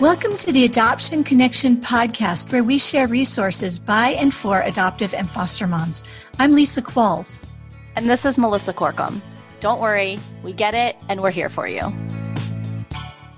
[0.00, 5.28] Welcome to the Adoption Connection podcast, where we share resources by and for adoptive and
[5.28, 6.04] foster moms.
[6.38, 7.46] I'm Lisa Qualls.
[7.96, 9.20] And this is Melissa Corkum.
[9.60, 11.82] Don't worry, we get it, and we're here for you.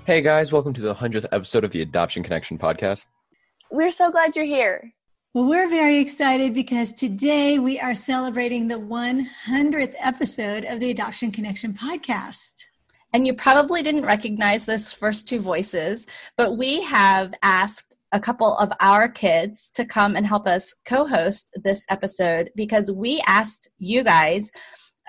[0.05, 3.07] Hey guys, welcome to the 100th episode of the Adoption Connection podcast.
[3.69, 4.93] We're so glad you're here.
[5.33, 11.29] Well, we're very excited because today we are celebrating the 100th episode of the Adoption
[11.29, 12.67] Connection podcast.
[13.13, 18.57] And you probably didn't recognize those first two voices, but we have asked a couple
[18.57, 23.69] of our kids to come and help us co host this episode because we asked
[23.77, 24.51] you guys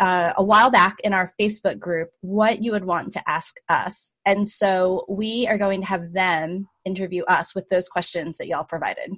[0.01, 4.13] uh, a while back in our Facebook group what you would want to ask us.
[4.27, 8.65] And so we are going to have them interview us with those questions that y'all
[8.65, 9.13] provided.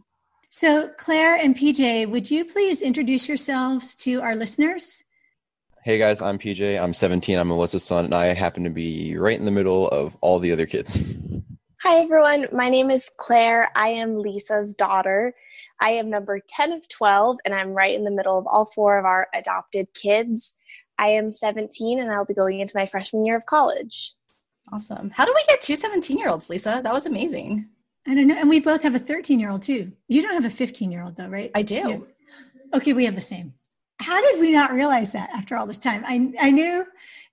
[0.51, 5.03] So, Claire and PJ, would you please introduce yourselves to our listeners?
[5.87, 6.83] Hey guys, I'm PJ.
[6.83, 7.39] I'm 17.
[7.39, 10.51] I'm Melissa's son, and I happen to be right in the middle of all the
[10.51, 11.17] other kids.
[11.83, 13.71] Hi everyone, my name is Claire.
[13.77, 15.33] I am Lisa's daughter.
[15.81, 18.99] I am number 10 of 12, and I'm right in the middle of all four
[18.99, 20.57] of our adopted kids.
[20.99, 24.13] I am 17, and I'll be going into my freshman year of college.
[24.73, 25.11] Awesome.
[25.11, 26.81] How did we get two 17 year olds, Lisa?
[26.83, 27.69] That was amazing.
[28.09, 28.37] I don't know.
[28.37, 29.93] And we both have a 13 year old too.
[30.09, 31.53] You don't have a 15 year old though, right?
[31.55, 31.77] I do.
[31.77, 31.99] Yeah.
[32.75, 33.55] Okay, we have the same
[34.01, 36.03] how did we not realize that after all this time?
[36.07, 36.85] I, I knew.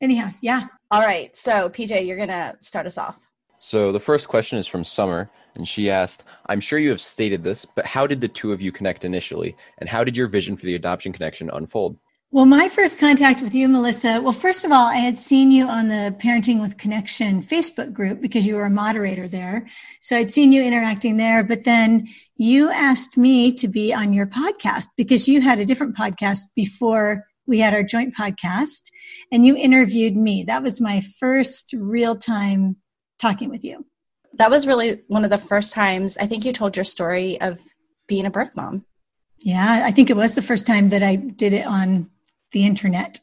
[0.01, 0.67] Anyhow, yeah.
[0.91, 1.35] All right.
[1.35, 3.27] So, PJ, you're going to start us off.
[3.59, 7.43] So, the first question is from Summer, and she asked I'm sure you have stated
[7.43, 9.55] this, but how did the two of you connect initially?
[9.77, 11.97] And how did your vision for the adoption connection unfold?
[12.33, 15.67] Well, my first contact with you, Melissa, well, first of all, I had seen you
[15.67, 19.67] on the Parenting with Connection Facebook group because you were a moderator there.
[19.99, 24.25] So I'd seen you interacting there, but then you asked me to be on your
[24.25, 28.89] podcast because you had a different podcast before we had our joint podcast
[29.31, 30.43] and you interviewed me.
[30.43, 32.77] That was my first real time
[33.19, 33.85] talking with you.
[34.33, 37.59] That was really one of the first times I think you told your story of
[38.07, 38.87] being a birth mom.
[39.41, 42.09] Yeah, I think it was the first time that I did it on
[42.53, 43.19] the internet?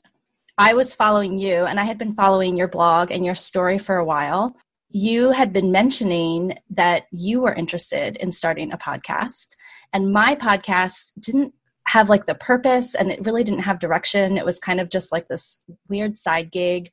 [0.59, 3.97] I was following you and I had been following your blog and your story for
[3.97, 4.57] a while.
[4.91, 9.57] You had been mentioning that you were interested in starting a podcast,
[9.93, 11.55] and my podcast didn't
[11.89, 14.37] have like the purpose and it really didn't have direction.
[14.37, 16.91] It was kind of just like this weird side gig.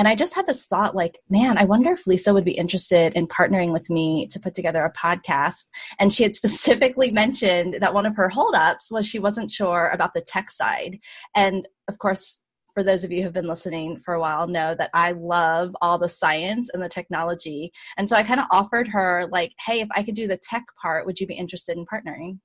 [0.00, 3.12] And I just had this thought like, man, I wonder if Lisa would be interested
[3.12, 5.66] in partnering with me to put together a podcast.
[5.98, 10.14] And she had specifically mentioned that one of her holdups was she wasn't sure about
[10.14, 11.00] the tech side.
[11.36, 12.40] And of course,
[12.72, 15.98] for those of you who've been listening for a while know that I love all
[15.98, 17.70] the science and the technology.
[17.98, 20.64] And so I kind of offered her like, hey, if I could do the tech
[20.80, 22.38] part, would you be interested in partnering?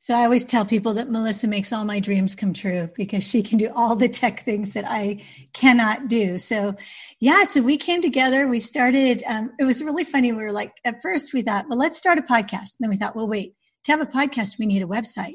[0.00, 3.42] So I always tell people that Melissa makes all my dreams come true because she
[3.42, 6.38] can do all the tech things that I cannot do.
[6.38, 6.76] So,
[7.18, 8.46] yeah, so we came together.
[8.46, 10.30] We started, um, it was really funny.
[10.30, 12.78] We were like, at first we thought, well, let's start a podcast.
[12.78, 13.54] And then we thought, well, wait,
[13.84, 15.34] to have a podcast, we need a website.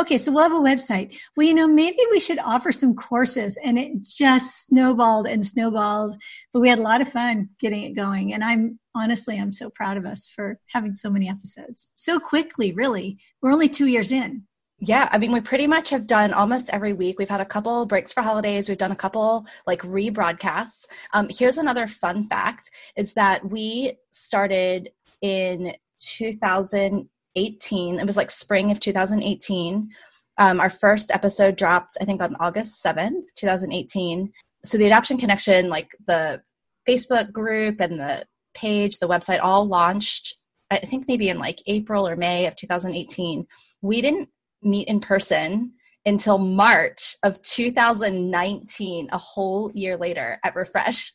[0.00, 1.18] Okay, so we'll have a website.
[1.36, 3.58] Well, you know, maybe we should offer some courses.
[3.64, 6.20] And it just snowballed and snowballed.
[6.52, 8.34] But we had a lot of fun getting it going.
[8.34, 12.72] And I'm honestly, I'm so proud of us for having so many episodes so quickly,
[12.72, 13.18] really.
[13.40, 14.46] We're only two years in.
[14.84, 17.16] Yeah, I mean, we pretty much have done almost every week.
[17.16, 18.68] We've had a couple breaks for holidays.
[18.68, 20.88] We've done a couple like rebroadcasts.
[21.12, 27.98] Um, here's another fun fact: is that we started in 2000 18.
[27.98, 29.90] It was like spring of 2018.
[30.38, 34.32] Um, our first episode dropped, I think, on August 7th, 2018.
[34.64, 36.42] So the Adoption Connection, like the
[36.88, 40.38] Facebook group and the page, the website, all launched,
[40.70, 43.46] I think maybe in like April or May of 2018.
[43.82, 44.30] We didn't
[44.62, 45.72] meet in person
[46.04, 51.12] until March of 2019, a whole year later at Refresh.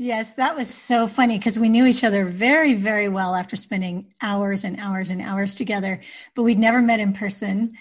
[0.00, 4.06] Yes, that was so funny because we knew each other very, very well after spending
[4.22, 6.00] hours and hours and hours together,
[6.36, 7.72] but we'd never met in person.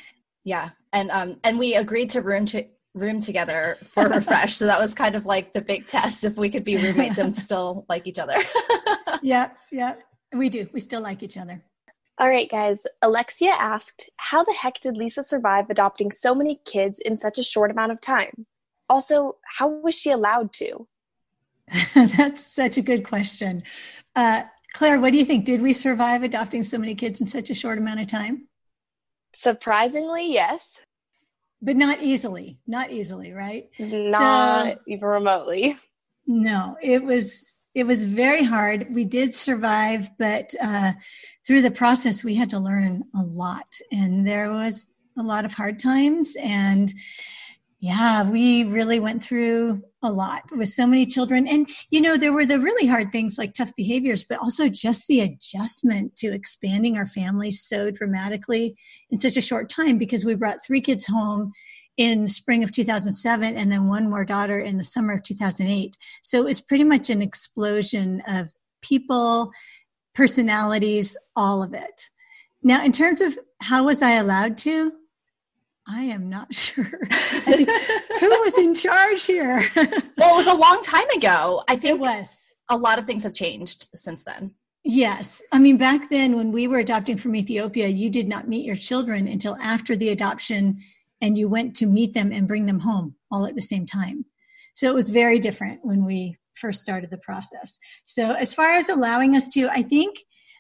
[0.44, 4.80] Yeah, and um, and we agreed to room to room together for refresh, so that
[4.80, 8.08] was kind of like the big test if we could be roommates and still like
[8.08, 8.38] each other.
[9.22, 9.94] yeah, yeah,
[10.34, 10.68] we do.
[10.74, 11.62] We still like each other.
[12.18, 12.88] All right, guys.
[13.04, 17.44] Alexia asked, "How the heck did Lisa survive adopting so many kids in such a
[17.44, 18.48] short amount of time?
[18.90, 20.88] Also, how was she allowed to?"
[21.96, 23.64] That's such a good question.
[24.16, 24.44] Uh,
[24.74, 25.46] Claire, what do you think?
[25.46, 28.48] Did we survive adopting so many kids in such a short amount of time?
[29.34, 30.82] Surprisingly, yes.
[31.62, 32.60] But not easily.
[32.68, 33.70] Not easily, right?
[33.80, 35.78] Not so, even remotely.
[36.28, 38.88] No, it was it was very hard.
[38.94, 40.94] We did survive, but uh,
[41.46, 45.54] through the process, we had to learn a lot, and there was a lot of
[45.54, 46.92] hard times and
[47.80, 51.48] Yeah, we really went through a lot with so many children.
[51.48, 55.08] And, you know, there were the really hard things like tough behaviors, but also just
[55.08, 58.76] the adjustment to expanding our family so dramatically
[59.12, 61.52] in such a short time because we brought three kids home
[61.98, 65.98] in spring of 2007 and then one more daughter in the summer of 2008.
[66.24, 69.52] So it was pretty much an explosion of people,
[70.16, 72.02] personalities, all of it.
[72.64, 74.94] Now, in terms of how was I allowed to?
[75.90, 76.84] I am not sure.
[76.86, 79.64] Who was in charge here?
[79.76, 81.64] well, it was a long time ago.
[81.68, 82.56] I think it was.
[82.70, 84.54] A lot of things have changed since then.
[84.84, 85.44] Yes.
[85.52, 88.76] I mean, back then when we were adopting from Ethiopia, you did not meet your
[88.76, 90.80] children until after the adoption
[91.22, 94.26] and you went to meet them and bring them home all at the same time.
[94.74, 97.80] So it was very different when we first started the process.
[98.04, 100.18] So, as far as allowing us to, I think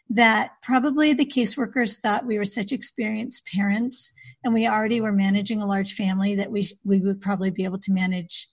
[0.09, 4.13] that probably the caseworkers thought we were such experienced parents
[4.43, 7.79] and we already were managing a large family that we we would probably be able
[7.79, 8.47] to manage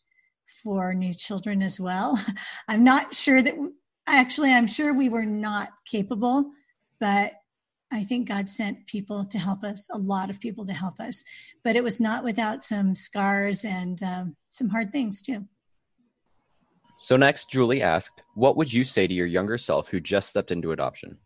[0.62, 2.18] for new children as well.
[2.68, 3.54] I'm not sure that
[4.08, 6.50] actually I'm sure we were not capable,
[7.00, 7.34] but
[7.92, 11.22] I think God sent people to help us, a lot of people to help us.
[11.62, 15.46] But it was not without some scars and um, some hard things too.
[17.00, 20.50] So, next, Julie asked, What would you say to your younger self who just stepped
[20.50, 21.18] into adoption?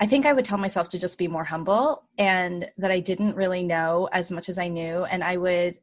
[0.00, 3.36] I think I would tell myself to just be more humble and that I didn't
[3.36, 5.04] really know as much as I knew.
[5.04, 5.78] And I would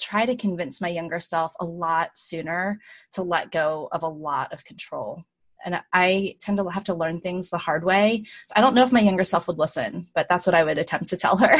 [0.00, 2.80] try to convince my younger self a lot sooner
[3.12, 5.24] to let go of a lot of control.
[5.62, 8.24] And I tend to have to learn things the hard way.
[8.46, 10.78] So I don't know if my younger self would listen, but that's what I would
[10.78, 11.54] attempt to tell her.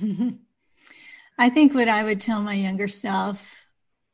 [1.38, 3.66] I think what I would tell my younger self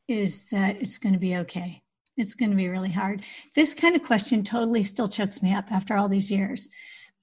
[0.07, 1.83] is that it's going to be okay.
[2.17, 3.23] It's going to be really hard.
[3.55, 6.69] This kind of question totally still chokes me up after all these years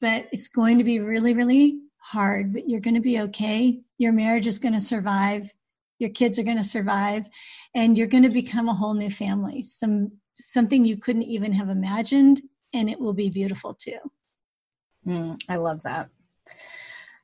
[0.01, 3.81] but it's going to be really, really hard, but you're going to be okay.
[3.99, 5.53] Your marriage is going to survive.
[5.99, 7.29] Your kids are going to survive
[7.75, 9.63] and you're going to become a whole new family.
[9.63, 12.41] Some something you couldn't even have imagined
[12.73, 13.99] and it will be beautiful too.
[15.07, 16.09] Mm, I love that.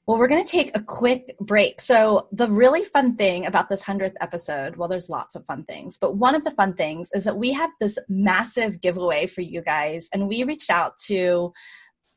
[0.06, 1.80] Well, we're going to take a quick break.
[1.80, 5.98] So, the really fun thing about this 100th episode, well, there's lots of fun things,
[5.98, 9.62] but one of the fun things is that we have this massive giveaway for you
[9.62, 10.08] guys.
[10.12, 11.52] And we reached out to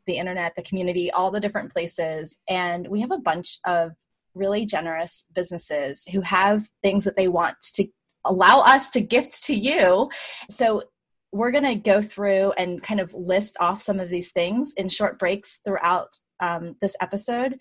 [0.10, 2.40] the internet, the community, all the different places.
[2.50, 3.92] And we have a bunch of
[4.34, 7.88] really generous businesses who have things that they want to
[8.26, 10.10] allow us to gift to you.
[10.50, 10.84] So
[11.32, 14.90] we're going to go through and kind of list off some of these things in
[14.90, 17.60] short breaks throughout um, this episode.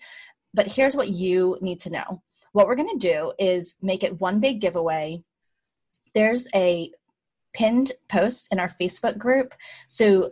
[0.53, 2.23] But here's what you need to know.
[2.51, 5.23] What we're going to do is make it one big giveaway.
[6.15, 6.91] There's a
[7.53, 9.53] pinned post in our Facebook group.
[9.87, 10.31] So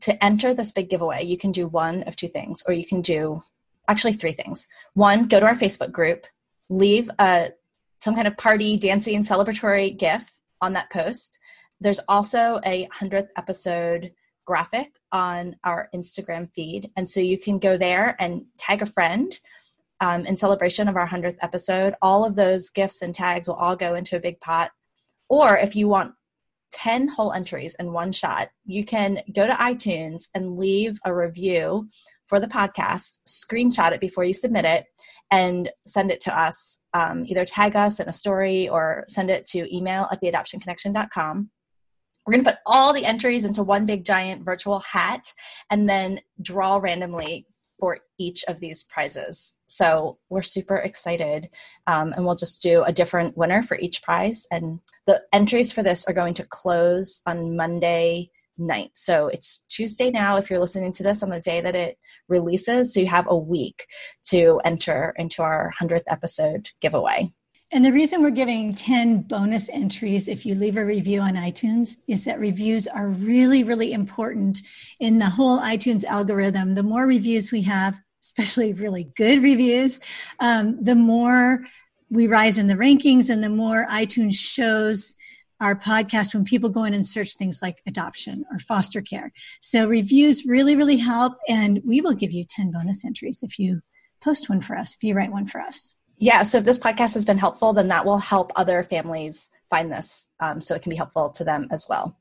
[0.00, 3.00] to enter this big giveaway, you can do one of two things, or you can
[3.00, 3.40] do
[3.88, 4.68] actually three things.
[4.94, 6.26] One, go to our Facebook group,
[6.68, 7.50] leave a
[8.00, 11.38] some kind of party, dancing, celebratory GIF on that post.
[11.80, 14.10] There's also a hundredth episode
[14.44, 19.38] graphic on our Instagram feed, and so you can go there and tag a friend.
[20.00, 23.76] Um, in celebration of our 100th episode, all of those gifts and tags will all
[23.76, 24.72] go into a big pot.
[25.28, 26.16] Or if you want
[26.72, 31.88] 10 whole entries in one shot, you can go to iTunes and leave a review
[32.26, 34.86] for the podcast, screenshot it before you submit it,
[35.30, 36.82] and send it to us.
[36.94, 41.50] Um, either tag us in a story or send it to email at theadoptionconnection.com.
[42.26, 45.32] We're going to put all the entries into one big giant virtual hat
[45.70, 47.46] and then draw randomly
[47.82, 49.56] for each of these prizes.
[49.66, 51.48] So we're super excited.
[51.88, 54.46] Um, and we'll just do a different winner for each prize.
[54.52, 58.92] And the entries for this are going to close on Monday night.
[58.94, 61.98] So it's Tuesday now if you're listening to this on the day that it
[62.28, 62.94] releases.
[62.94, 63.84] So you have a week
[64.26, 67.32] to enter into our 100th episode giveaway.
[67.74, 72.02] And the reason we're giving 10 bonus entries if you leave a review on iTunes
[72.06, 74.58] is that reviews are really, really important
[75.00, 76.74] in the whole iTunes algorithm.
[76.74, 80.02] The more reviews we have, especially really good reviews,
[80.38, 81.64] um, the more
[82.10, 85.16] we rise in the rankings and the more iTunes shows
[85.58, 89.32] our podcast when people go in and search things like adoption or foster care.
[89.62, 91.38] So reviews really, really help.
[91.48, 93.80] And we will give you 10 bonus entries if you
[94.20, 97.14] post one for us, if you write one for us yeah, so if this podcast
[97.14, 100.90] has been helpful, then that will help other families find this um, so it can
[100.90, 102.16] be helpful to them as well.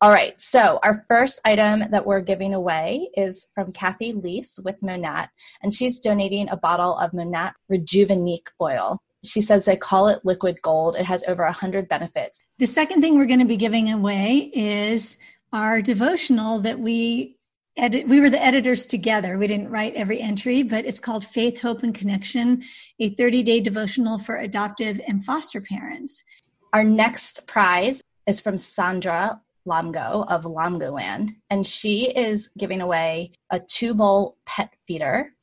[0.00, 4.82] All right, so our first item that we're giving away is from Kathie Leese with
[4.82, 5.28] Monat,
[5.62, 8.98] and she's donating a bottle of Monat Rejuveniqe oil.
[9.24, 10.96] She says they call it liquid gold.
[10.96, 12.42] It has over 100 benefits.
[12.58, 15.18] The second thing we're going to be giving away is
[15.52, 17.37] our devotional that we
[17.78, 21.60] edit we were the editors together we didn't write every entry but it's called faith
[21.60, 22.62] hope and connection
[23.00, 26.24] a 30-day devotional for adoptive and foster parents
[26.72, 33.60] our next prize is from sandra Lamgo of LamgoLand, and she is giving away a
[33.60, 35.34] two bowl pet feeder.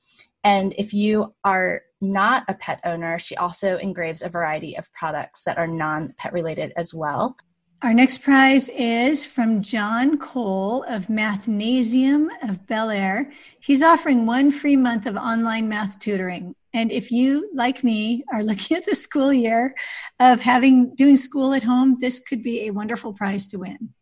[0.44, 5.44] And if you are not a pet owner, she also engraves a variety of products
[5.44, 7.38] that are non pet related as well.
[7.84, 13.32] Our next prize is from John Cole of Mathnasium of Bel Air.
[13.60, 16.56] He's offering one free month of online math tutoring.
[16.74, 19.76] And if you, like me, are looking at the school year
[20.22, 23.94] of having doing school at home, this could be a wonderful prize to win.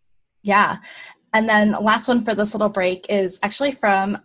[0.44, 0.77] Yeah.
[1.34, 4.20] And then last one for this little break is actually from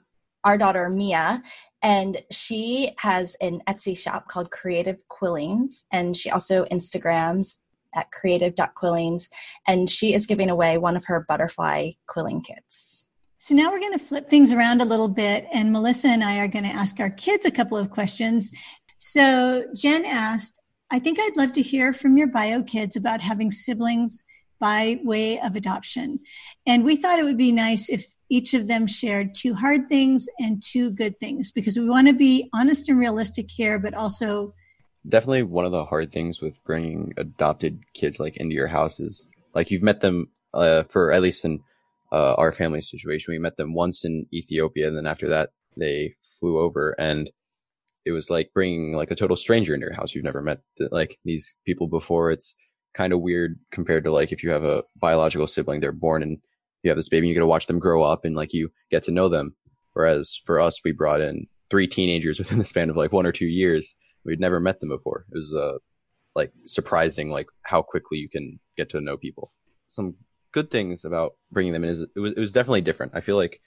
[0.44, 1.42] our daughter Mia.
[1.80, 5.86] And she has an Etsy shop called Creative Quillings.
[5.90, 7.60] And she also Instagrams
[7.98, 9.28] at creative.quillings.
[9.66, 13.06] And she is giving away one of her butterfly quilling kits.
[13.38, 15.46] So now we're going to flip things around a little bit.
[15.52, 18.50] And Melissa and I are going to ask our kids a couple of questions.
[18.96, 23.50] So Jen asked, I think I'd love to hear from your bio kids about having
[23.50, 24.24] siblings
[24.58, 26.18] by way of adoption.
[26.66, 30.28] And we thought it would be nice if each of them shared two hard things
[30.40, 34.54] and two good things because we want to be honest and realistic here, but also.
[35.08, 39.28] Definitely one of the hard things with bringing adopted kids like into your house is
[39.54, 41.60] like you've met them uh, for at least in
[42.12, 43.32] uh, our family situation.
[43.32, 47.30] We met them once in Ethiopia, and then after that, they flew over, and
[48.04, 50.14] it was like bringing like a total stranger into your house.
[50.14, 52.30] You've never met the, like these people before.
[52.30, 52.54] It's
[52.94, 56.38] kind of weird compared to like if you have a biological sibling, they're born and
[56.82, 59.02] you have this baby, you get to watch them grow up and like you get
[59.04, 59.54] to know them.
[59.92, 63.32] Whereas for us, we brought in three teenagers within the span of like one or
[63.32, 63.94] two years.
[64.24, 65.26] We'd never met them before.
[65.32, 65.78] It was uh,
[66.34, 69.52] like surprising, like how quickly you can get to know people.
[69.86, 70.16] Some
[70.52, 73.12] good things about bringing them in is it was, it was definitely different.
[73.14, 73.60] I feel like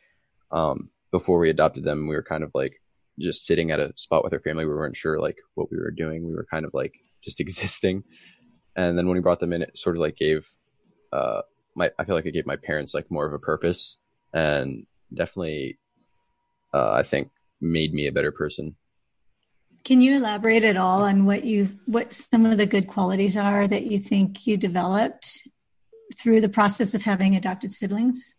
[0.52, 2.82] um, before we adopted them, we were kind of like
[3.20, 4.66] just sitting at a spot with our family.
[4.66, 6.28] We weren't sure like what we were doing.
[6.28, 6.94] We were kind of like
[7.24, 8.04] just existing
[8.76, 10.50] and then when we brought them in, it sort of like gave
[11.12, 11.42] uh,
[11.76, 13.98] my I feel like it gave my parents like more of a purpose,
[14.34, 15.80] and definitely
[16.74, 17.30] uh, I think
[17.60, 18.76] made me a better person.
[19.84, 23.68] Can you elaborate at all on what you what some of the good qualities are
[23.68, 25.48] that you think you developed
[26.16, 28.36] through the process of having adopted siblings?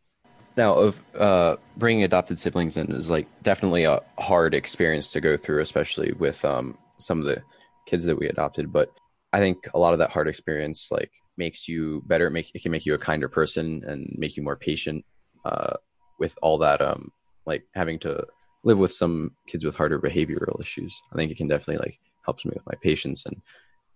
[0.57, 5.37] Now, of uh, bringing adopted siblings in is like definitely a hard experience to go
[5.37, 7.43] through, especially with um, some of the
[7.87, 8.71] kids that we adopted.
[8.71, 8.91] But
[9.33, 12.27] I think a lot of that hard experience like makes you better.
[12.27, 15.05] It, make, it can make you a kinder person and make you more patient
[15.45, 15.75] uh,
[16.19, 16.81] with all that.
[16.81, 17.11] Um,
[17.47, 18.25] like having to
[18.65, 21.01] live with some kids with harder behavioral issues.
[21.13, 23.41] I think it can definitely like helps me with my patience and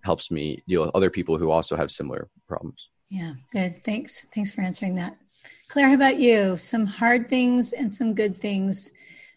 [0.02, 2.88] helps me deal with other people who also have similar problems.
[3.08, 3.82] Yeah, good.
[3.85, 4.26] Thanks.
[4.35, 5.16] Thanks for answering that.
[5.68, 6.56] Claire, how about you?
[6.56, 8.92] Some hard things and some good things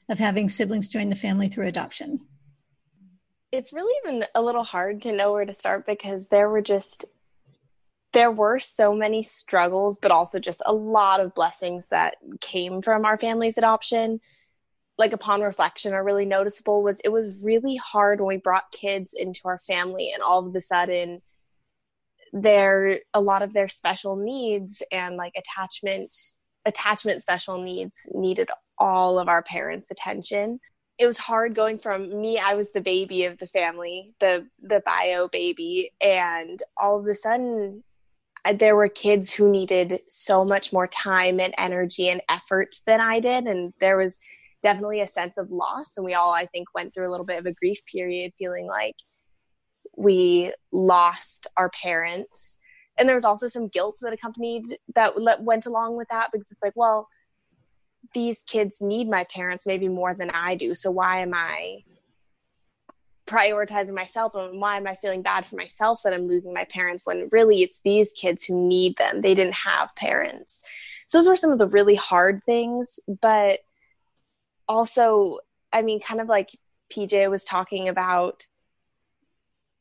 [0.10, 2.20] of having siblings join the family through adoption
[3.52, 7.06] it's really even a little hard to know where to start because there were just
[8.12, 13.06] there were so many struggles but also just a lot of blessings that came from
[13.06, 14.20] our family's adoption
[15.00, 19.16] like upon reflection are really noticeable was it was really hard when we brought kids
[19.18, 21.22] into our family and all of a sudden
[22.34, 26.16] their a lot of their special needs and like attachment
[26.66, 30.60] attachment special needs needed all of our parents attention.
[31.00, 34.84] It was hard going from me i was the baby of the family the the
[34.86, 37.86] bio baby and all of a sudden
[38.44, 43.00] uh, there were kids who needed so much more time and energy and effort than
[43.00, 44.20] i did and there was
[44.62, 47.40] definitely a sense of loss and we all i think went through a little bit
[47.40, 48.96] of a grief period feeling like
[49.98, 52.58] we lost our parents
[52.98, 56.64] and there was also some guilt that accompanied that went along with that because it's
[56.64, 57.08] like well
[58.14, 60.74] these kids need my parents maybe more than I do.
[60.74, 61.84] So why am I
[63.28, 67.06] prioritizing myself and why am I feeling bad for myself that I'm losing my parents
[67.06, 69.22] when really it's these kids who need them.
[69.22, 70.62] They didn't have parents.
[71.08, 73.60] So those were some of the really hard things, but
[74.70, 75.40] also
[75.74, 76.52] I mean kind of like
[76.94, 78.46] PJ was talking about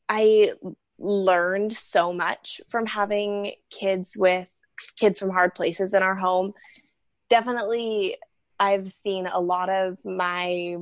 [0.09, 0.53] I
[0.97, 4.51] learned so much from having kids with
[4.97, 6.53] kids from hard places in our home.
[7.29, 8.17] Definitely
[8.59, 10.77] I've seen a lot of my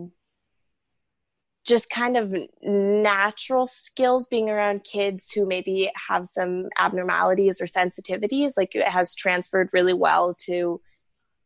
[1.65, 2.33] just kind of
[2.63, 9.13] natural skills being around kids who maybe have some abnormalities or sensitivities like it has
[9.13, 10.79] transferred really well to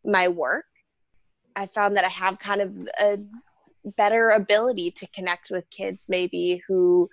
[0.05, 0.65] my work
[1.55, 3.17] i found that i have kind of a
[3.97, 7.09] better ability to connect with kids maybe who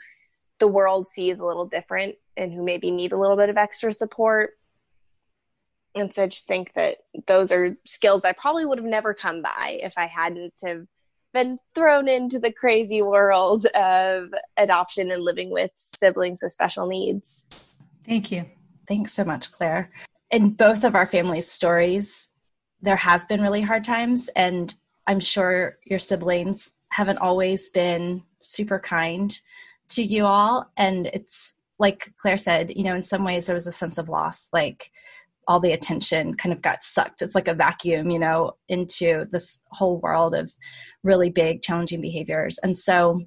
[0.58, 3.92] the world sees a little different and who maybe need a little bit of extra
[3.92, 4.58] support
[5.94, 9.42] and so I just think that those are skills I probably would have never come
[9.42, 10.86] by if I hadn't have
[11.32, 17.46] been thrown into the crazy world of adoption and living with siblings with special needs.
[18.04, 18.46] Thank you.
[18.86, 19.90] Thanks so much, Claire.
[20.30, 22.30] In both of our families' stories,
[22.80, 24.74] there have been really hard times, and
[25.06, 29.38] I'm sure your siblings haven't always been super kind
[29.90, 30.70] to you all.
[30.76, 34.08] And it's like Claire said, you know, in some ways there was a sense of
[34.08, 34.48] loss.
[34.52, 34.90] Like
[35.46, 37.22] all the attention kind of got sucked.
[37.22, 40.52] It's like a vacuum, you know, into this whole world of
[41.02, 42.58] really big, challenging behaviors.
[42.58, 43.22] And so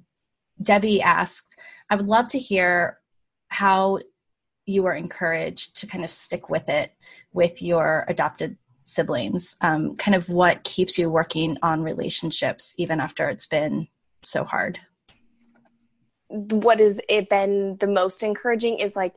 [0.64, 1.58] Debbie asked,
[1.90, 2.98] I would love to hear
[3.48, 3.98] how
[4.64, 6.92] you were encouraged to kind of stick with it
[7.32, 9.56] with your adopted siblings.
[9.60, 13.88] Um, kind of what keeps you working on relationships even after it's been
[14.22, 14.78] so hard.
[16.28, 19.14] What has it been the most encouraging is like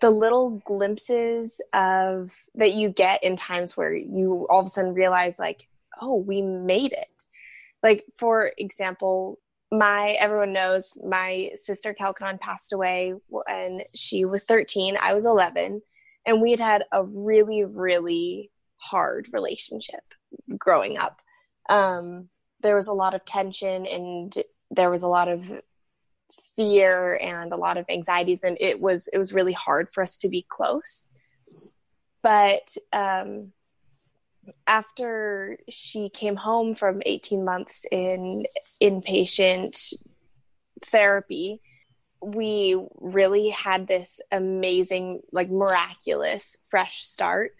[0.00, 4.94] the little glimpses of that you get in times where you all of a sudden
[4.94, 5.68] realize like
[6.00, 7.24] oh we made it
[7.82, 9.38] like for example
[9.70, 15.80] my everyone knows my sister Kalkidan passed away when she was 13 i was 11
[16.26, 18.50] and we had had a really really
[18.84, 20.02] hard relationship
[20.58, 21.20] growing up.
[21.68, 22.28] Um,
[22.60, 24.34] there was a lot of tension and
[24.70, 25.42] there was a lot of
[26.56, 30.16] fear and a lot of anxieties and it was it was really hard for us
[30.18, 31.08] to be close.
[32.22, 33.52] But um,
[34.66, 38.46] after she came home from 18 months in
[38.82, 39.94] inpatient
[40.82, 41.60] therapy
[42.20, 47.54] we really had this amazing like miraculous fresh start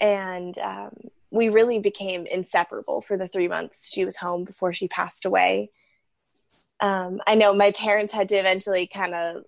[0.00, 0.90] and um,
[1.30, 5.70] we really became inseparable for the three months she was home before she passed away
[6.80, 9.44] um, I know my parents had to eventually kind of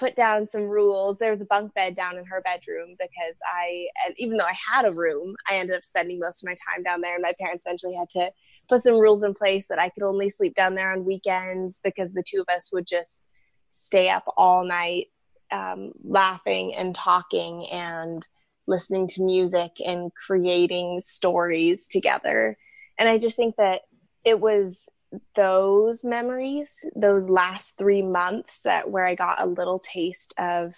[0.00, 1.18] put down some rules.
[1.18, 4.86] There was a bunk bed down in her bedroom because I, even though I had
[4.86, 7.14] a room, I ended up spending most of my time down there.
[7.14, 8.30] And my parents eventually had to
[8.68, 12.12] put some rules in place that I could only sleep down there on weekends because
[12.12, 13.24] the two of us would just
[13.70, 15.08] stay up all night
[15.50, 18.26] um, laughing and talking and
[18.70, 22.56] listening to music and creating stories together.
[22.98, 23.82] And I just think that
[24.24, 24.88] it was
[25.34, 30.74] those memories, those last three months that where I got a little taste of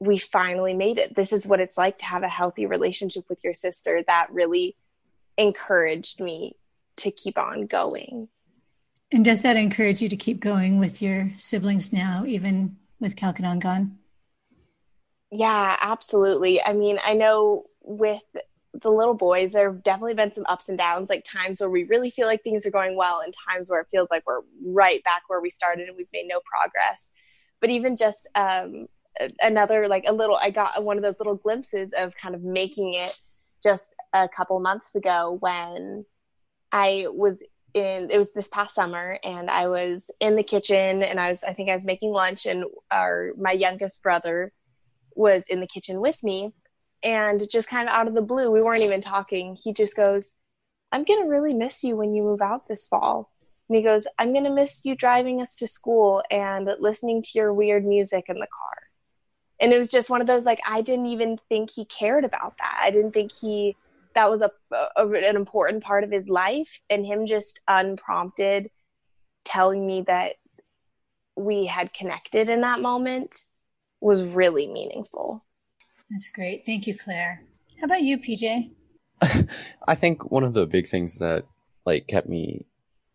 [0.00, 1.14] we finally made it.
[1.14, 4.76] This is what it's like to have a healthy relationship with your sister that really
[5.38, 6.56] encouraged me
[6.96, 8.28] to keep on going.
[9.12, 13.60] And does that encourage you to keep going with your siblings now, even with Kalkidan
[13.60, 13.98] gone?
[15.32, 16.62] Yeah, absolutely.
[16.62, 18.22] I mean, I know with
[18.82, 21.84] the little boys, there have definitely been some ups and downs, like times where we
[21.84, 25.02] really feel like things are going well, and times where it feels like we're right
[25.04, 27.10] back where we started and we've made no progress.
[27.60, 28.88] But even just um,
[29.40, 32.94] another, like a little, I got one of those little glimpses of kind of making
[32.94, 33.18] it
[33.62, 36.04] just a couple months ago when
[36.72, 37.42] I was
[37.74, 41.44] in, it was this past summer, and I was in the kitchen and I was,
[41.44, 44.52] I think I was making lunch, and our, my youngest brother
[45.14, 46.52] was in the kitchen with me
[47.02, 49.56] and just kind of out of the blue, we weren't even talking.
[49.62, 50.38] He just goes,
[50.92, 53.30] I'm going to really miss you when you move out this fall.
[53.68, 57.30] And he goes, I'm going to miss you driving us to school and listening to
[57.34, 58.88] your weird music in the car.
[59.60, 62.58] And it was just one of those, like, I didn't even think he cared about
[62.58, 62.80] that.
[62.82, 63.76] I didn't think he,
[64.14, 64.50] that was a,
[64.96, 66.82] a an important part of his life.
[66.90, 68.70] And him just unprompted
[69.44, 70.34] telling me that
[71.36, 73.44] we had connected in that moment
[74.02, 75.44] was really meaningful.
[76.10, 76.64] That's great.
[76.66, 77.42] Thank you, Claire.
[77.80, 78.70] How about you, PJ?
[79.88, 81.44] I think one of the big things that
[81.86, 82.66] like kept me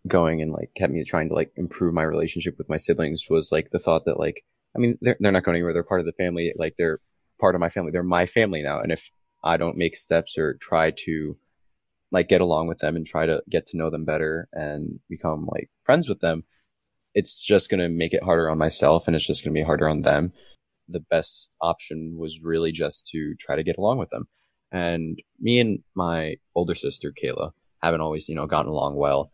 [0.08, 3.52] going and like kept me trying to like improve my relationship with my siblings was
[3.52, 4.44] like the thought that like
[4.76, 5.74] I mean they're they're not going anywhere.
[5.74, 6.54] They're part of the family.
[6.56, 7.00] Like they're
[7.40, 7.92] part of my family.
[7.92, 8.80] They're my family now.
[8.80, 9.12] And if
[9.44, 11.38] I don't make steps or try to
[12.12, 15.48] like get along with them and try to get to know them better and become
[15.52, 16.46] like friends with them,
[17.14, 19.66] it's just going to make it harder on myself and it's just going to be
[19.66, 20.32] harder on them
[20.88, 24.28] the best option was really just to try to get along with them.
[24.72, 29.32] And me and my older sister, Kayla, haven't always, you know, gotten along well.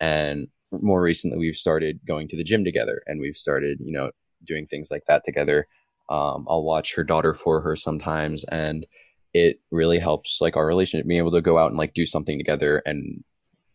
[0.00, 4.10] And more recently, we've started going to the gym together and we've started, you know,
[4.46, 5.66] doing things like that together.
[6.10, 8.86] Um, I'll watch her daughter for her sometimes and
[9.32, 12.38] it really helps like our relationship being able to go out and like do something
[12.38, 13.24] together and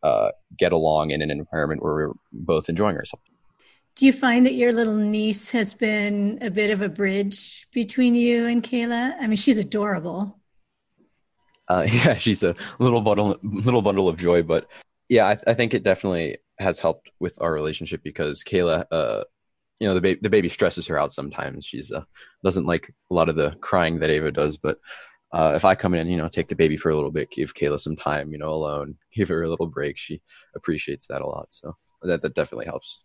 [0.03, 3.23] uh, get along in an environment where we're both enjoying ourselves.
[3.95, 8.15] Do you find that your little niece has been a bit of a bridge between
[8.15, 9.15] you and Kayla?
[9.19, 10.39] I mean, she's adorable.
[11.67, 14.41] Uh, yeah, she's a little bundle, little bundle of joy.
[14.41, 14.67] But
[15.10, 19.23] yeah, I, I think it definitely has helped with our relationship because Kayla, uh,
[19.80, 21.65] you know, the baby, the baby stresses her out sometimes.
[21.65, 22.04] She's uh,
[22.43, 24.78] doesn't like a lot of the crying that Ava does, but
[25.32, 27.54] uh, if I come in you know take the baby for a little bit, give
[27.54, 30.21] Kayla some time, you know, alone, give her a little break, she
[30.56, 31.47] appreciates that a lot.
[31.49, 33.04] So that that definitely helps.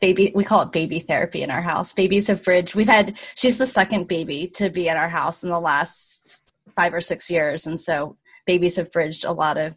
[0.00, 1.92] Baby, we call it baby therapy in our house.
[1.92, 2.74] Babies have bridged.
[2.74, 6.94] We've had she's the second baby to be at our house in the last five
[6.94, 9.76] or six years, and so babies have bridged a lot of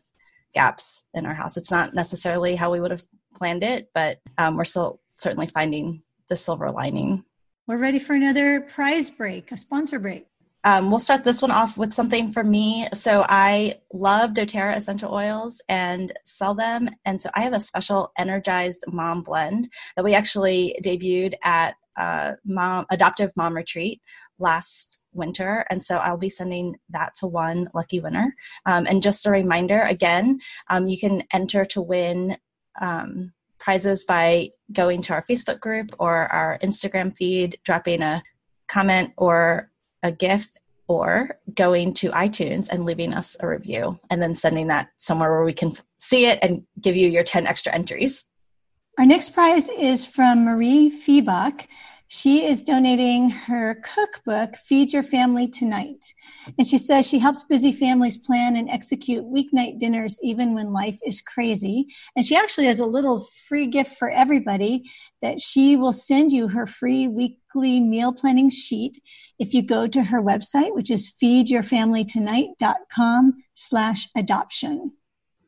[0.54, 1.58] gaps in our house.
[1.58, 3.04] It's not necessarily how we would have
[3.36, 7.24] planned it, but um, we're still certainly finding the silver lining.
[7.68, 10.26] We're ready for another prize break, a sponsor break.
[10.64, 12.88] Um, we'll start this one off with something for me.
[12.94, 16.90] So I love doTERRA essential oils and sell them.
[17.06, 22.34] And so I have a special energized mom blend that we actually debuted at uh,
[22.46, 24.02] mom adoptive mom retreat
[24.40, 28.34] last winter and so i'll be sending that to one lucky winner
[28.66, 32.38] um, and just a reminder again um, you can enter to win
[32.80, 38.24] um, prizes by going to our facebook group or our instagram feed dropping a
[38.70, 39.70] comment or
[40.04, 44.90] a GIF or going to iTunes and leaving us a review and then sending that
[44.98, 48.26] somewhere where we can see it and give you your 10 extra entries.
[49.00, 51.66] Our next prize is from Marie Feebach.
[52.14, 56.14] She is donating her cookbook, Feed Your Family Tonight.
[56.58, 61.00] And she says she helps busy families plan and execute weeknight dinners even when life
[61.06, 61.88] is crazy.
[62.18, 66.50] And she actually has a little free gift for everybody that she will send you
[66.50, 68.98] her free weekly meal planning sheet
[69.40, 74.92] if you go to her website, which is feedyourfamilytonight.com slash adoption.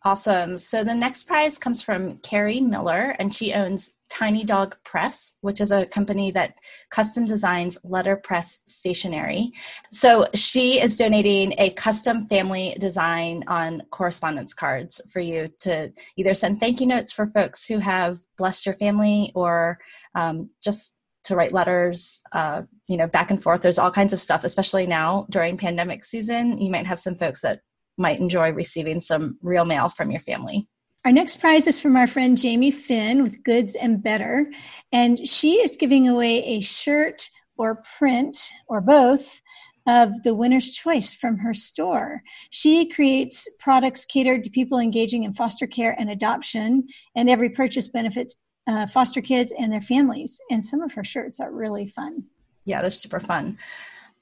[0.05, 0.57] Awesome.
[0.57, 5.61] So the next prize comes from Carrie Miller, and she owns Tiny Dog Press, which
[5.61, 6.57] is a company that
[6.91, 9.53] custom designs letterpress stationery.
[9.91, 16.33] So she is donating a custom family design on correspondence cards for you to either
[16.33, 19.79] send thank you notes for folks who have blessed your family or
[20.15, 23.61] um, just to write letters, uh, you know, back and forth.
[23.61, 26.57] There's all kinds of stuff, especially now during pandemic season.
[26.57, 27.61] You might have some folks that
[27.97, 30.67] might enjoy receiving some real mail from your family.
[31.05, 34.51] Our next prize is from our friend Jamie Finn with Goods and Better.
[34.93, 39.41] And she is giving away a shirt or print or both
[39.85, 42.21] of the winner's choice from her store.
[42.51, 47.89] She creates products catered to people engaging in foster care and adoption, and every purchase
[47.89, 50.39] benefits uh, foster kids and their families.
[50.49, 52.23] And some of her shirts are really fun.
[52.63, 53.57] Yeah, they're super fun.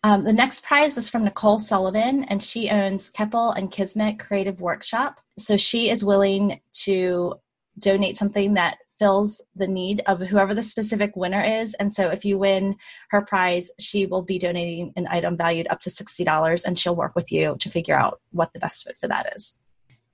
[0.04, 4.60] Um, the next prize is from Nicole Sullivan, and she owns Keppel and Kismet Creative
[4.60, 5.22] Workshop.
[5.38, 7.36] So she is willing to
[7.78, 11.74] donate something that fills the need of whoever the specific winner is.
[11.76, 12.76] And so if you win
[13.10, 17.16] her prize, she will be donating an item valued up to $60 and she'll work
[17.16, 19.60] with you to figure out what the best fit for that is.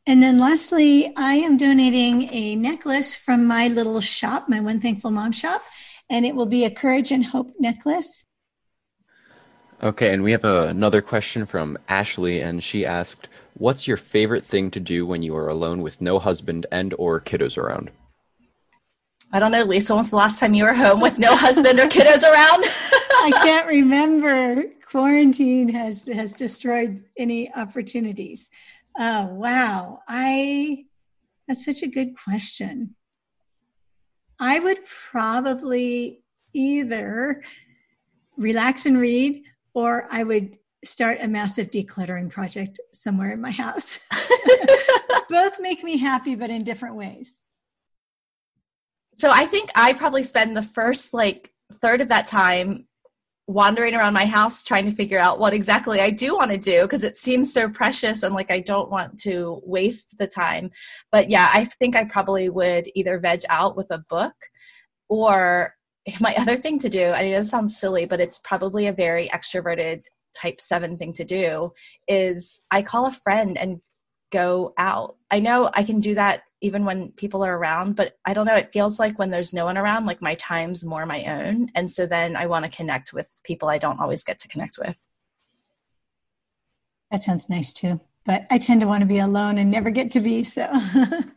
[0.05, 5.11] And then lastly, I am donating a necklace from my little shop, my One Thankful
[5.11, 5.61] Mom shop,
[6.09, 8.25] and it will be a Courage and Hope necklace.
[9.81, 14.43] Okay, and we have a, another question from Ashley, and she asked, "What's your favorite
[14.43, 17.91] thing to do when you are alone with no husband and or kiddos around?"
[19.31, 19.93] I don't know, Lisa.
[19.93, 22.63] When was the last time you were home with no husband or kiddos around?
[23.23, 24.63] I can't remember.
[24.89, 28.49] Quarantine has has destroyed any opportunities.
[28.97, 30.85] Oh wow, I
[31.47, 32.95] that's such a good question.
[34.39, 34.79] I would
[35.11, 37.43] probably either
[38.37, 39.43] relax and read
[39.77, 43.99] or I would start a massive decluttering project somewhere in my house.
[45.29, 47.39] Both make me happy, but in different ways.
[49.17, 52.87] So I think I probably spend the first like third of that time
[53.45, 56.81] wandering around my house trying to figure out what exactly I do want to do
[56.81, 60.71] because it seems so precious and like I don't want to waste the time.
[61.11, 64.33] But yeah, I think I probably would either veg out with a book
[65.07, 65.75] or
[66.19, 69.27] my other thing to do, I mean, it sounds silly, but it's probably a very
[69.29, 71.73] extroverted type seven thing to do
[72.07, 73.81] is I call a friend and
[74.31, 75.15] go out.
[75.31, 78.55] I know I can do that even when people are around, but I don't know.
[78.55, 81.69] It feels like when there's no one around, like my time's more my own.
[81.75, 84.77] And so then I want to connect with people I don't always get to connect
[84.79, 85.07] with.
[87.11, 87.99] That sounds nice too.
[88.25, 90.43] But I tend to want to be alone and never get to be.
[90.43, 90.67] So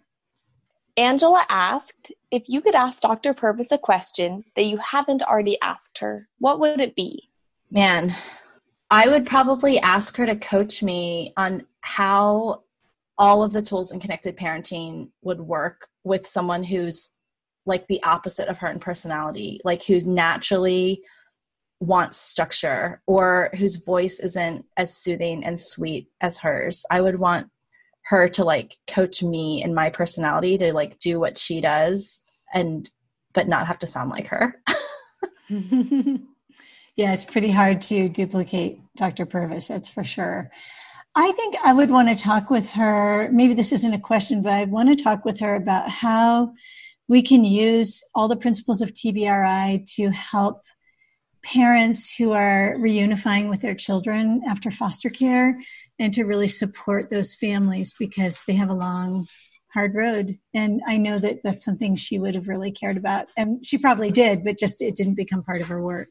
[0.97, 3.35] Angela asked if you could ask Dr.
[3.35, 7.31] Purvis a question that you haven't already asked her, what would it be?
[7.71, 8.15] Man,
[8.91, 12.65] I would probably ask her to coach me on how
[13.17, 17.11] all of the tools in connected parenting would work with someone who's
[17.67, 21.03] like the opposite of her in personality, like who naturally
[21.81, 26.85] wants structure or whose voice isn't as soothing and sweet as hers.
[26.91, 27.51] I would want
[28.05, 32.91] her to like coach me and my personality to like do what she does and
[33.33, 34.61] but not have to sound like her.
[37.01, 39.25] Yeah, it's pretty hard to duplicate Dr.
[39.25, 40.51] Purvis, that's for sure.
[41.15, 43.31] I think I would want to talk with her.
[43.33, 46.53] Maybe this isn't a question, but I want to talk with her about how
[47.09, 50.61] we can use all the principles of TBRI to help
[51.43, 55.59] parents who are reunifying with their children after foster care
[56.01, 59.27] and to really support those families because they have a long
[59.73, 60.37] hard road.
[60.53, 63.29] And i know that that's something she would have really cared about.
[63.37, 66.09] And she probably did but just it didn't become part of her work.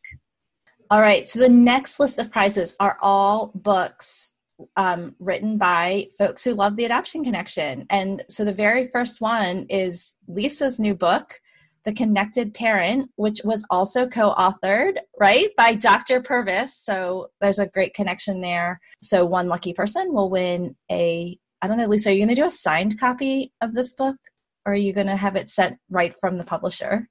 [0.89, 1.27] All right.
[1.27, 4.31] So the next list of prizes are all books
[4.75, 7.85] um, written by folks who love the adoption connection.
[7.89, 11.39] And so the very first one is lisa's new book
[11.85, 16.21] the Connected Parent, which was also co authored, right, by Dr.
[16.21, 16.75] Purvis.
[16.75, 18.79] So there's a great connection there.
[19.01, 22.41] So one lucky person will win a, I don't know, Lisa, are you going to
[22.41, 24.17] do a signed copy of this book
[24.65, 27.07] or are you going to have it sent right from the publisher?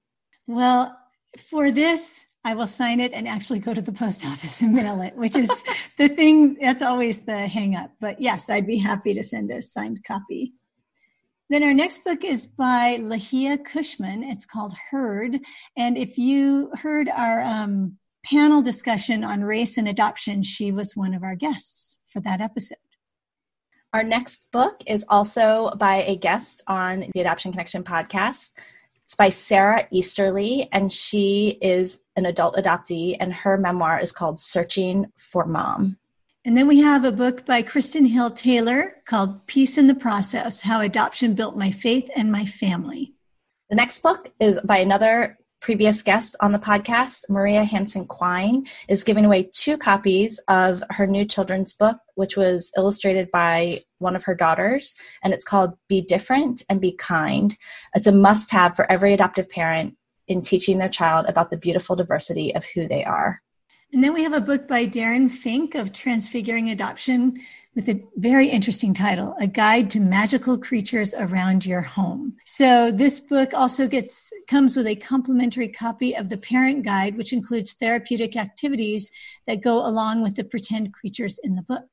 [0.46, 0.96] Well,
[1.36, 5.02] for this, I will sign it and actually go to the post office and mail
[5.02, 5.64] it, which is
[5.98, 7.90] the thing that's always the hang up.
[8.00, 10.54] But yes, I'd be happy to send a signed copy.
[11.50, 14.22] Then our next book is by Ligia Cushman.
[14.22, 15.40] It's called Heard.
[15.78, 21.14] And if you heard our um, panel discussion on race and adoption, she was one
[21.14, 22.76] of our guests for that episode.
[23.94, 28.50] Our next book is also by a guest on the Adoption Connection podcast.
[29.04, 34.38] It's by Sara Easterly, and she is an adult adoptee, and her memoir is called
[34.38, 35.96] Searching for Mom.
[36.44, 40.62] And then we have a book by Kristen Hill Taylor called Peace in the Process
[40.62, 43.12] How Adoption Built My Faith and My Family.
[43.70, 49.24] The next book is by another previous guest on the podcast, Maria Hansen-Quine, is giving
[49.24, 54.36] away two copies of her new children's book, which was illustrated by one of her
[54.36, 57.56] daughters, and it's called Be Different and Be Kind.
[57.94, 59.96] It's a must have for every adoptive parent
[60.28, 63.42] in teaching their child about the beautiful diversity of who they are.
[63.92, 67.38] And then we have a book by Darren Fink of Transfiguring Adoption
[67.74, 72.36] with a very interesting title, A Guide to Magical Creatures Around Your Home.
[72.44, 77.32] So this book also gets comes with a complimentary copy of the parent guide which
[77.32, 79.10] includes therapeutic activities
[79.46, 81.88] that go along with the pretend creatures in the book.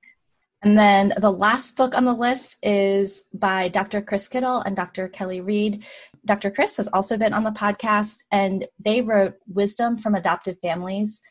[0.64, 4.02] And then the last book on the list is by Dr.
[4.02, 5.08] Chris Kittle and Dr.
[5.08, 5.86] Kelly Reed.
[6.26, 6.52] Dr.
[6.52, 11.22] Chris has also been on the podcast, and they wrote Wisdom from Adoptive Families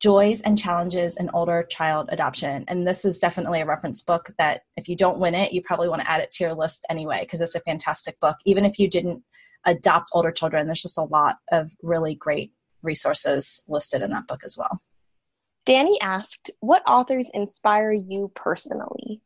[0.00, 2.64] joys and challenges in older child adoption.
[2.68, 5.88] And this is definitely a reference book that if you don't win it, you probably
[5.88, 8.36] want to add it to your list anyway, because it's a fantastic book.
[8.44, 9.22] Even if you didn't
[9.64, 14.42] adopt older children, there's just a lot of really great resources listed in that book
[14.44, 14.78] as well.
[15.64, 19.22] Danny asked, What authors inspire you personally?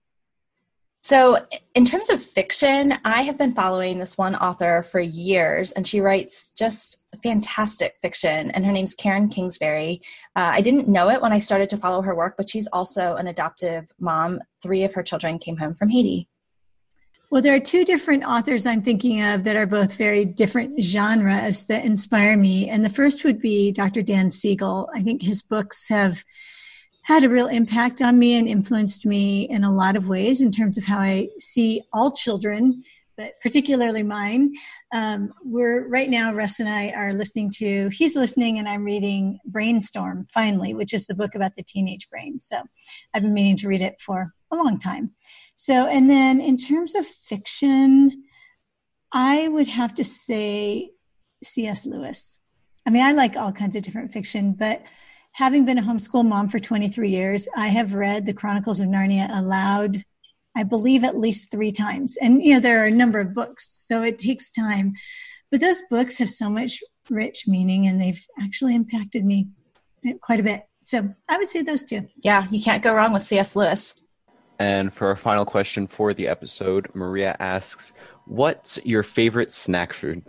[1.03, 1.39] So,
[1.75, 6.01] in terms of fiction, I have been following this one author for years, and she
[6.01, 8.51] writes just fantastic fiction.
[8.51, 10.03] And her name's Karen Kingsbury.
[10.37, 13.17] Uh, I didn't know it when I started to follow her work, but she's also
[13.17, 14.41] an adoptive mom.
[14.63, 16.29] Three of her children came home from Haiti.
[17.31, 21.65] Well, there are two different authors I'm thinking of that are both very different genres
[21.67, 22.69] that inspire me.
[22.69, 24.03] And the first would be Dr.
[24.03, 24.91] Dan Siegel.
[24.95, 26.25] I think his books have
[27.11, 30.53] had a real impact on me and influenced me in a lot of ways in
[30.53, 32.85] terms of how I see all children,
[33.17, 34.55] but particularly mine.
[34.93, 39.41] Um, we're right now, Russ and I are listening to, he's listening and I'm reading
[39.45, 42.39] Brainstorm finally, which is the book about the teenage brain.
[42.39, 42.63] So
[43.13, 45.11] I've been meaning to read it for a long time.
[45.57, 48.23] So, and then in terms of fiction,
[49.13, 50.93] I would have to say
[51.43, 51.87] C.S.
[51.87, 52.39] Lewis.
[52.87, 54.85] I mean, I like all kinds of different fiction, but
[55.33, 59.29] having been a homeschool mom for 23 years, I have read the Chronicles of Narnia
[59.31, 60.03] aloud,
[60.57, 62.17] I believe at least three times.
[62.21, 64.93] And, you know, there are a number of books, so it takes time.
[65.51, 69.49] But those books have so much rich meaning and they've actually impacted me
[70.21, 70.67] quite a bit.
[70.85, 72.09] So I would say those two.
[72.23, 73.55] Yeah, you can't go wrong with C.S.
[73.55, 73.95] Lewis.
[74.59, 77.93] And for our final question for the episode, Maria asks,
[78.27, 80.23] What's your favorite snack food?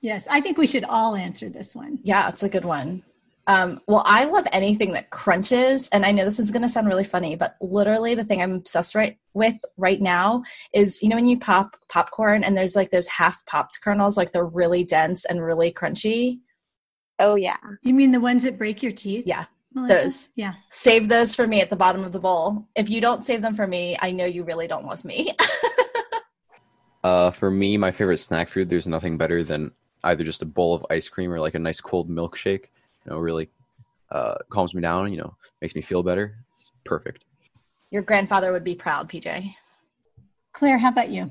[0.00, 1.98] Yes, I think we should all answer this one.
[2.02, 3.02] Yeah, it's a good one.
[3.46, 6.86] Um, well, I love anything that crunches, and I know this is going to sound
[6.86, 11.16] really funny, but literally the thing I'm obsessed right with right now is you know
[11.16, 15.24] when you pop popcorn and there's like those half popped kernels, like they're really dense
[15.26, 16.40] and really crunchy.
[17.18, 19.24] Oh yeah, you mean the ones that break your teeth?
[19.26, 20.02] Yeah, Melissa?
[20.02, 20.28] those.
[20.36, 22.66] Yeah, save those for me at the bottom of the bowl.
[22.74, 25.32] If you don't save them for me, I know you really don't love me.
[27.04, 28.70] uh, for me, my favorite snack food.
[28.70, 31.80] There's nothing better than either just a bowl of ice cream or like a nice
[31.80, 32.66] cold milkshake
[33.04, 33.48] you know, really
[34.10, 36.36] uh, calms me down, you know, makes me feel better.
[36.50, 37.24] It's perfect.
[37.90, 39.54] Your grandfather would be proud, PJ.
[40.52, 41.30] Claire, how about you?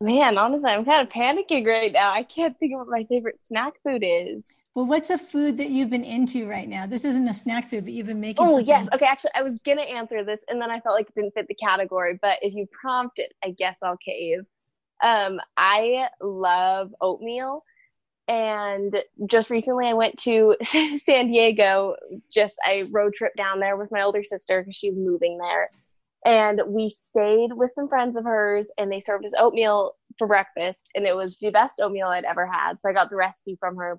[0.00, 2.12] Man, honestly, I'm kind of panicking right now.
[2.12, 4.54] I can't think of what my favorite snack food is.
[4.74, 6.86] Well, what's a food that you've been into right now?
[6.86, 8.46] This isn't a snack food, but you've been making.
[8.46, 8.66] Oh something.
[8.66, 9.06] yes, okay.
[9.06, 11.54] Actually, I was gonna answer this, and then I felt like it didn't fit the
[11.54, 12.16] category.
[12.22, 14.40] But if you prompt it, I guess I'll cave.
[15.02, 17.64] Um, I love oatmeal,
[18.28, 18.94] and
[19.26, 20.56] just recently I went to
[20.98, 21.96] San Diego.
[22.30, 25.70] Just I road trip down there with my older sister because she's moving there,
[26.24, 30.90] and we stayed with some friends of hers, and they served us oatmeal for breakfast,
[30.94, 32.80] and it was the best oatmeal I'd ever had.
[32.80, 33.98] So I got the recipe from her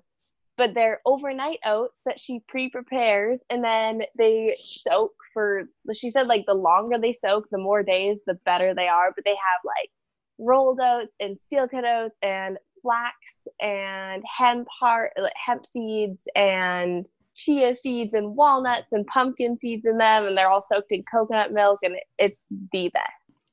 [0.60, 5.62] but they're overnight oats that she pre-prepares and then they soak for
[5.94, 9.24] she said like the longer they soak the more days the better they are but
[9.24, 9.90] they have like
[10.38, 13.14] rolled oats and steel cut oats and flax
[13.60, 20.26] and hemp heart hemp seeds and chia seeds and walnuts and pumpkin seeds in them
[20.26, 23.10] and they're all soaked in coconut milk and it's the best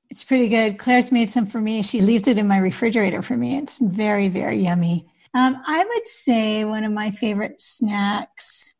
[0.09, 3.37] it's pretty good claire's made some for me she leaves it in my refrigerator for
[3.37, 5.05] me it's very very yummy
[5.37, 8.73] um, I would say one of my favorite snacks.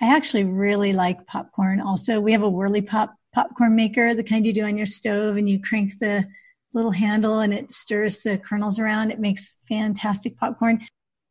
[0.00, 1.78] I actually really like popcorn.
[1.78, 5.36] Also, we have a Whirley Pop popcorn maker, the kind you do on your stove,
[5.36, 6.26] and you crank the
[6.74, 9.10] little handle and it stirs the kernels around.
[9.10, 10.80] It makes fantastic popcorn.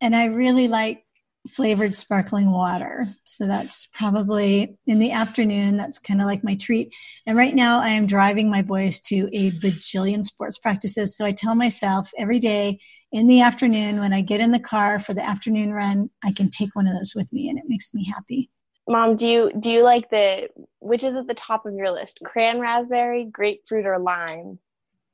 [0.01, 1.03] And I really like
[1.49, 3.05] flavored sparkling water.
[3.25, 5.77] So that's probably in the afternoon.
[5.77, 6.93] That's kind of like my treat.
[7.25, 11.17] And right now I am driving my boys to a bajillion sports practices.
[11.17, 12.79] So I tell myself every day
[13.11, 16.49] in the afternoon when I get in the car for the afternoon run, I can
[16.49, 18.49] take one of those with me and it makes me happy.
[18.87, 22.19] Mom, do you do you like the which is at the top of your list?
[22.25, 24.59] Cran raspberry, grapefruit, or lime?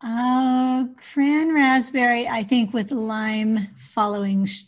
[0.01, 4.63] Uh, cran raspberry, I think with lime following sh-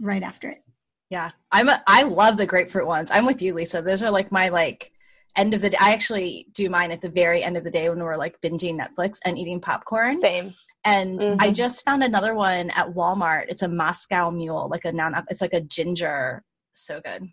[0.00, 0.62] right after it.
[1.10, 3.10] Yeah, I'm a, I love the grapefruit ones.
[3.10, 3.82] I'm with you, Lisa.
[3.82, 4.92] Those are like my like
[5.36, 5.76] end of the day.
[5.80, 8.80] I actually do mine at the very end of the day when we're like binging
[8.80, 10.18] Netflix and eating popcorn.
[10.18, 10.52] Same.
[10.84, 11.40] And mm-hmm.
[11.40, 13.46] I just found another one at Walmart.
[13.48, 15.14] It's a Moscow Mule, like a non.
[15.28, 16.44] It's like a ginger.
[16.72, 17.24] So good.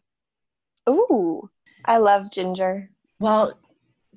[0.89, 1.49] Ooh,
[1.85, 2.89] I love ginger.
[3.19, 3.57] Well,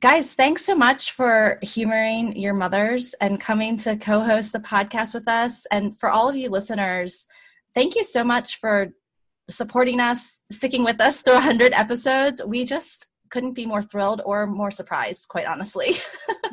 [0.00, 5.26] guys, thanks so much for humoring your mothers and coming to co-host the podcast with
[5.28, 5.66] us.
[5.70, 7.26] And for all of you listeners,
[7.74, 8.92] thank you so much for
[9.48, 12.44] supporting us, sticking with us through 100 episodes.
[12.44, 15.94] We just couldn't be more thrilled or more surprised, quite honestly.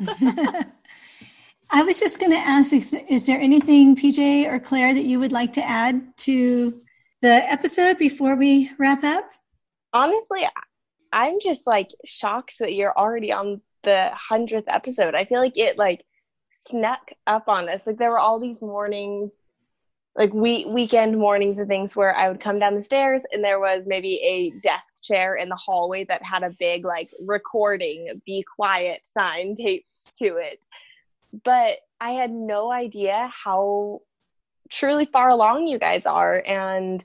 [1.70, 5.18] I was just going to ask is, is there anything, PJ or Claire, that you
[5.18, 6.80] would like to add to
[7.20, 9.32] the episode before we wrap up?
[9.92, 10.46] Honestly,
[11.14, 15.14] I'm just like shocked that you're already on the 100th episode.
[15.14, 16.04] I feel like it like
[16.50, 17.86] snuck up on us.
[17.86, 19.38] Like there were all these mornings
[20.16, 23.58] like we weekend mornings and things where I would come down the stairs and there
[23.58, 28.44] was maybe a desk chair in the hallway that had a big like recording be
[28.54, 30.64] quiet sign taped to it
[31.42, 34.02] but I had no idea how
[34.70, 36.42] truly far along you guys are.
[36.46, 37.04] And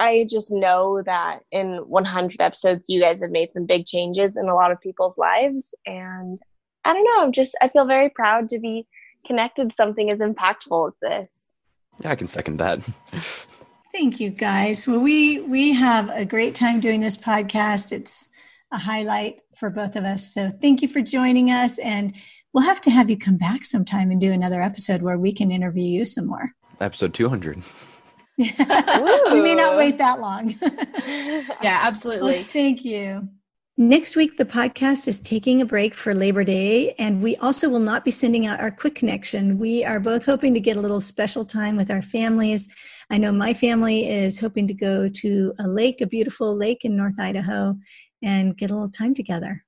[0.00, 4.48] I just know that in 100 episodes, you guys have made some big changes in
[4.48, 5.74] a lot of people's lives.
[5.86, 6.38] And
[6.84, 8.86] I don't know, I'm just, I feel very proud to be
[9.26, 11.52] connected to something as impactful as this.
[12.00, 12.80] Yeah, I can second that.
[13.92, 14.88] Thank you guys.
[14.88, 17.92] Well, we we have a great time doing this podcast.
[17.92, 18.28] It's
[18.72, 20.34] a highlight for both of us.
[20.34, 22.12] So thank you for joining us and
[22.52, 25.52] we'll have to have you come back sometime and do another episode where we can
[25.52, 26.50] interview you some more.
[26.80, 27.62] Episode 200.
[28.38, 30.54] we may not wait that long.
[31.62, 32.32] yeah, absolutely.
[32.32, 33.28] Well, thank you.
[33.76, 37.80] Next week, the podcast is taking a break for Labor Day, and we also will
[37.80, 39.58] not be sending out our quick connection.
[39.58, 42.68] We are both hoping to get a little special time with our families.
[43.10, 46.96] I know my family is hoping to go to a lake, a beautiful lake in
[46.96, 47.76] North Idaho,
[48.22, 49.64] and get a little time together.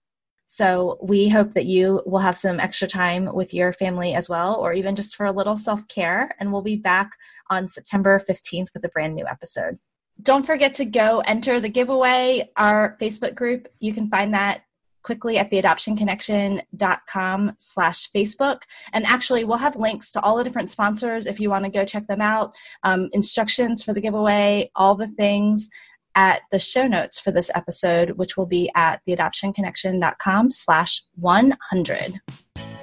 [0.47, 4.57] So we hope that you will have some extra time with your family as well,
[4.57, 6.35] or even just for a little self care.
[6.39, 7.13] And we'll be back
[7.51, 9.79] on September 15th with a brand new episode.
[10.23, 13.69] Don't forget to go enter the giveaway, our Facebook group.
[13.81, 14.63] You can find that
[15.07, 21.29] quickly at theadoptionconnection.com slash facebook and actually we'll have links to all the different sponsors
[21.29, 25.07] if you want to go check them out um, instructions for the giveaway all the
[25.07, 25.71] things
[26.17, 32.21] at the show notes for this episode, which will be at theadoptionconnection.com slash 100.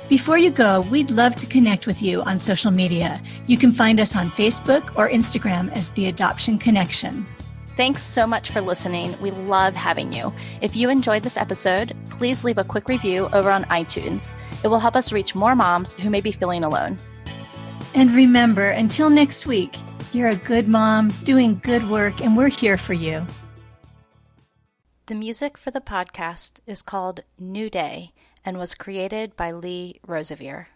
[0.07, 3.21] Before you go, we'd love to connect with you on social media.
[3.47, 7.25] You can find us on Facebook or Instagram as The Adoption Connection.
[7.75, 9.19] Thanks so much for listening.
[9.19, 10.31] We love having you.
[10.61, 14.33] If you enjoyed this episode, please leave a quick review over on iTunes.
[14.63, 16.99] It will help us reach more moms who may be feeling alone.
[17.95, 19.75] And remember, until next week,
[20.13, 23.25] you're a good mom, doing good work, and we're here for you.
[25.07, 28.13] The music for the podcast is called New Day
[28.45, 30.67] and was created by Lee Rosevere.